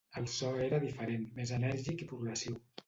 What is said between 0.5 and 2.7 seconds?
era diferent, més enèrgic i progressiu.